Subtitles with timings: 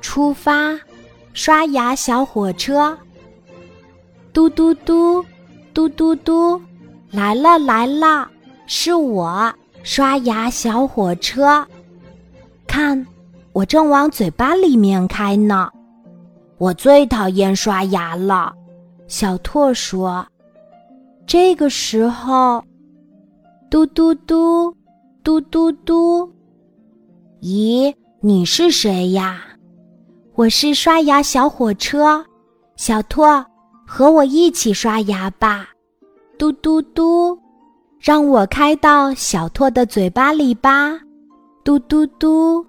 [0.00, 0.78] 出发，
[1.32, 2.96] 刷牙小火车。
[4.32, 5.24] 嘟嘟嘟，
[5.74, 6.60] 嘟嘟嘟，
[7.10, 8.28] 来了来了，
[8.66, 11.66] 是我刷牙小火车。
[12.66, 13.04] 看，
[13.52, 15.70] 我正往嘴巴里面开呢。
[16.58, 18.52] 我最讨厌刷牙了，
[19.08, 20.26] 小拓说。
[21.26, 22.62] 这个时候，
[23.70, 24.74] 嘟嘟嘟，
[25.22, 26.30] 嘟嘟嘟，
[27.40, 29.42] 咦，你是谁呀？
[30.34, 32.24] 我是刷牙小火车，
[32.76, 33.44] 小拓，
[33.86, 35.68] 和我一起刷牙吧。
[36.38, 37.38] 嘟嘟嘟，
[37.98, 40.98] 让我开到小拓的嘴巴里吧。
[41.64, 42.64] 嘟嘟嘟，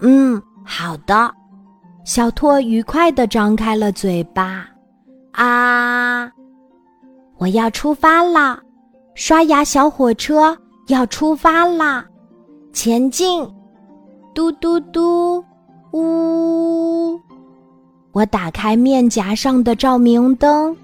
[0.00, 1.32] 嗯，好的。
[2.04, 4.66] 小拓愉快地张开了嘴巴，
[5.32, 6.30] 啊！
[7.38, 8.60] 我要出发啦！
[9.14, 10.56] 刷牙小火车
[10.88, 12.04] 要出发啦！
[12.72, 13.46] 前进！
[14.34, 15.44] 嘟嘟嘟，
[15.92, 17.20] 呜！
[18.12, 20.76] 我打开面颊上的照明灯，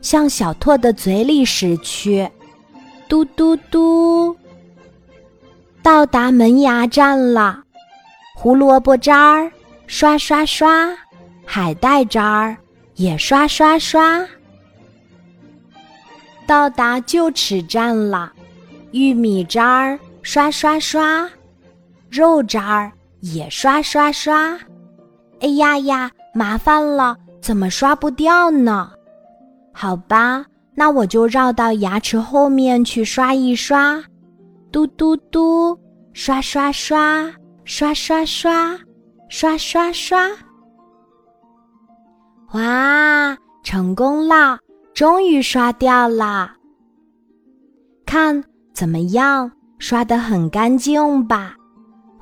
[0.00, 2.28] 向小拓的嘴里驶去。
[3.08, 4.36] 嘟嘟嘟，
[5.82, 7.62] 到达门牙站了。
[8.34, 9.50] 胡萝卜渣儿。
[9.86, 10.96] 刷刷刷，
[11.44, 12.56] 海带渣儿
[12.94, 14.26] 也刷刷刷。
[16.46, 18.32] 到达臼齿站了，
[18.92, 21.30] 玉米渣儿刷刷刷，
[22.08, 22.90] 肉渣儿
[23.32, 24.58] 也刷刷刷。
[25.40, 28.90] 哎呀呀，麻烦了，怎么刷不掉呢？
[29.72, 30.44] 好吧，
[30.74, 34.02] 那我就绕到牙齿后面去刷一刷。
[34.70, 35.78] 嘟嘟嘟，
[36.12, 37.32] 刷刷刷，
[37.64, 38.78] 刷刷刷。
[39.30, 40.28] 刷刷刷！
[42.52, 44.58] 哇，成功了，
[44.92, 46.52] 终于刷掉了。
[48.06, 51.56] 看怎么样，刷的很干净吧？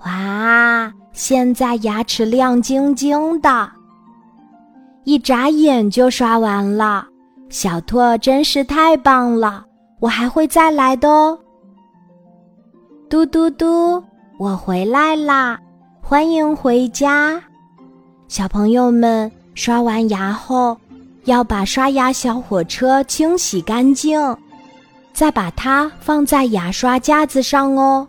[0.04, 3.70] 哇，现在牙齿亮晶晶的，
[5.04, 7.06] 一眨眼就刷完了。
[7.48, 9.64] 小拓真是太棒了，
[10.00, 11.38] 我还会再来的哦。
[13.08, 14.02] 嘟嘟嘟，
[14.38, 15.58] 我回来啦。
[16.00, 17.40] 欢迎回家，
[18.26, 19.30] 小朋友们！
[19.54, 20.76] 刷完牙后，
[21.24, 24.18] 要把刷牙小火车清洗干净，
[25.12, 28.08] 再把它放在牙刷架子上哦。